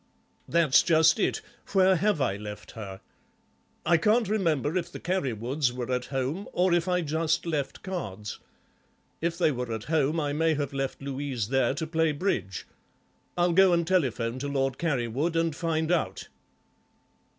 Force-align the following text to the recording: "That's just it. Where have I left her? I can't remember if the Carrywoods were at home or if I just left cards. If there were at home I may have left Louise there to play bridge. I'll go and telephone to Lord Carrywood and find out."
"That's 0.47 0.81
just 0.81 1.19
it. 1.19 1.41
Where 1.73 1.95
have 1.97 2.19
I 2.21 2.35
left 2.35 2.71
her? 2.71 3.01
I 3.85 3.97
can't 3.97 4.27
remember 4.27 4.75
if 4.75 4.91
the 4.91 4.99
Carrywoods 4.99 5.71
were 5.71 5.91
at 5.91 6.05
home 6.05 6.47
or 6.53 6.73
if 6.73 6.87
I 6.87 7.01
just 7.01 7.45
left 7.45 7.83
cards. 7.83 8.39
If 9.21 9.37
there 9.37 9.53
were 9.53 9.71
at 9.71 9.83
home 9.93 10.19
I 10.19 10.33
may 10.33 10.55
have 10.55 10.73
left 10.73 11.03
Louise 11.03 11.49
there 11.49 11.75
to 11.75 11.85
play 11.85 12.13
bridge. 12.13 12.65
I'll 13.37 13.53
go 13.53 13.73
and 13.73 13.85
telephone 13.85 14.39
to 14.39 14.47
Lord 14.47 14.79
Carrywood 14.79 15.35
and 15.35 15.55
find 15.55 15.91
out." 15.91 16.29